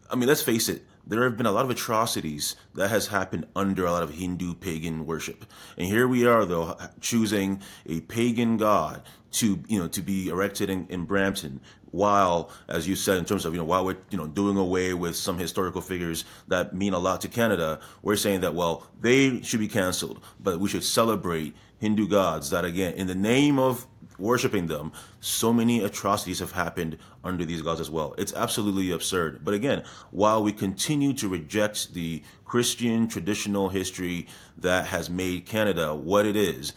I 0.10 0.16
mean, 0.16 0.30
let's 0.30 0.42
face 0.42 0.70
it 0.70 0.86
there 1.08 1.24
have 1.24 1.38
been 1.38 1.46
a 1.46 1.52
lot 1.52 1.66
of 1.66 1.72
atrocities 1.72 2.56
that 2.76 2.90
has 2.90 3.08
happened 3.08 3.46
under 3.56 3.86
a 3.86 3.92
lot 3.92 4.04
of 4.04 4.16
Hindu 4.16 4.56
pagan 4.56 5.06
worship. 5.06 5.46
And 5.78 5.88
here 5.88 6.08
we 6.08 6.26
are 6.26 6.46
though 6.46 6.78
choosing 7.02 7.62
a 7.86 8.02
pagan 8.02 8.58
god 8.58 9.04
to 9.32 9.64
you 9.68 9.80
know 9.80 9.88
to 9.88 10.02
be 10.02 10.30
erected 10.30 10.70
in, 10.70 10.88
in 10.90 11.06
Brampton 11.06 11.62
while 11.92 12.50
as 12.68 12.88
you 12.88 12.96
said 12.96 13.18
in 13.18 13.26
terms 13.26 13.46
of 13.46 13.54
you 13.54 13.60
know 13.60 13.66
while 13.66 13.86
we're 13.86 13.98
you 14.10 14.18
know 14.18 14.28
doing 14.28 14.58
away 14.58 14.94
with 14.94 15.16
some 15.16 15.38
historical 15.38 15.82
figures 15.82 16.26
that 16.48 16.74
mean 16.74 16.94
a 16.94 17.00
lot 17.00 17.22
to 17.22 17.28
Canada, 17.28 17.80
we're 18.02 18.16
saying 18.16 18.42
that 18.42 18.54
well 18.54 18.88
they 19.00 19.42
should 19.42 19.60
be 19.60 19.68
canceled, 19.68 20.22
but 20.40 20.60
we 20.60 20.70
should 20.70 20.84
celebrate 20.84 21.56
Hindu 21.80 22.08
gods 22.08 22.50
that 22.50 22.66
again 22.66 22.94
in 22.94 23.08
the 23.08 23.16
name 23.16 23.60
of 23.60 23.88
worshiping 24.20 24.68
them, 24.68 24.92
so 25.20 25.54
many 25.54 25.84
atrocities 25.84 26.40
have 26.40 26.52
happened 26.52 26.98
under 27.24 27.46
these 27.46 27.62
gods 27.62 27.80
as 27.80 27.90
well. 27.90 28.16
It's 28.18 28.34
absolutely 28.34 28.92
absurd. 28.92 29.44
But 29.44 29.54
again, 29.54 29.84
while 30.12 30.44
we 30.44 30.52
continue 30.52 31.14
to 31.14 31.28
reject 31.28 31.94
the 31.94 32.24
Christian 32.46 33.08
traditional 33.08 33.70
history 33.70 34.28
that 34.58 34.88
has 34.88 35.10
made 35.10 35.46
Canada 35.46 35.96
what 35.96 36.26
it 36.26 36.36
is, 36.36 36.74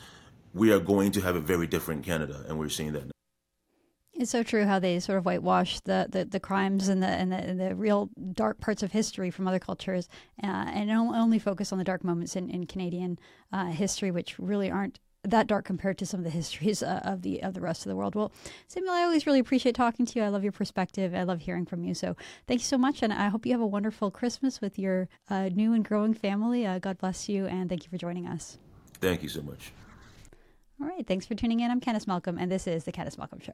we 0.53 0.73
are 0.73 0.81
going 0.81 1.13
to 1.13 1.21
have 1.21 1.37
a 1.37 1.41
very 1.41 1.67
different 1.67 2.05
Canada, 2.05 2.45
and 2.49 2.59
we're 2.59 2.69
seeing 2.69 2.93
that. 2.93 3.05
Now. 3.05 3.13
It's 4.15 4.33
so 4.33 4.43
true 4.43 4.67
how 4.67 4.79
they 4.79 5.01
sort 5.01 5.17
of 5.17 5.25
whitewash 5.25 5.81
the, 5.81 6.07
the, 6.11 6.27
the 6.27 6.41
crimes 6.41 6.89
and 6.89 7.03
the, 7.03 7.07
and 7.07 7.33
the, 7.33 7.55
the 7.55 7.75
real 7.75 8.11
dark 8.33 8.61
parts 8.61 8.83
of 8.83 8.93
history 8.93 9.31
from 9.31 9.49
other 9.49 9.59
cultures, 9.59 10.09
uh, 10.43 10.47
and 10.47 10.91
only 10.91 11.39
focus 11.39 11.73
on 11.73 11.79
the 11.79 11.85
dark 11.85 12.05
moments 12.05 12.37
in, 12.37 12.51
in 12.51 12.67
Canadian 12.67 13.19
uh, 13.53 13.67
history, 13.67 14.11
which 14.11 14.39
really 14.39 14.71
aren't 14.71 14.99
that 15.23 15.47
dark 15.47 15.65
compared 15.65 15.99
to 15.99 16.07
some 16.07 16.21
of 16.21 16.25
the 16.25 16.31
histories 16.41 16.83
uh, 16.83 17.01
of 17.05 17.23
the 17.23 17.43
of 17.43 17.55
the 17.55 17.61
rest 17.61 17.85
of 17.85 17.91
the 17.91 17.97
world. 17.97 18.15
Well, 18.15 18.33
Samuel, 18.69 18.95
I 18.95 19.03
always 19.03 19.27
really 19.27 19.39
appreciate 19.39 19.75
talking 19.75 20.07
to 20.07 20.19
you. 20.19 20.25
I 20.25 20.29
love 20.29 20.43
your 20.43 20.53
perspective. 20.53 21.15
I 21.15 21.23
love 21.23 21.41
hearing 21.41 21.67
from 21.67 21.85
you. 21.85 21.95
So 21.95 22.17
thank 22.47 22.61
you 22.61 22.67
so 22.67 22.79
much, 22.79 23.03
and 23.03 23.13
I 23.13 23.29
hope 23.29 23.47
you 23.47 23.53
have 23.53 23.61
a 23.61 23.67
wonderful 23.67 24.11
Christmas 24.11 24.61
with 24.61 24.79
your 24.79 25.09
uh, 25.29 25.49
new 25.49 25.73
and 25.75 25.85
growing 25.85 26.15
family. 26.15 26.67
Uh, 26.67 26.79
God 26.79 26.99
bless 26.99 27.29
you, 27.29 27.47
and 27.47 27.69
thank 27.69 27.85
you 27.85 27.91
for 27.91 27.99
joining 27.99 28.27
us. 28.27 28.59
Thank 29.01 29.23
you 29.23 29.29
so 29.29 29.43
much. 29.43 29.73
All 30.81 30.89
right, 30.89 31.07
thanks 31.07 31.27
for 31.27 31.35
tuning 31.35 31.61
in. 31.61 31.71
I'm 31.71 31.81
Candice 31.81 32.07
Malcolm, 32.07 32.39
and 32.39 32.51
this 32.51 32.67
is 32.67 32.85
the 32.85 32.93
Candice 32.93 33.19
Malcolm 33.19 33.41
Show. 33.41 33.53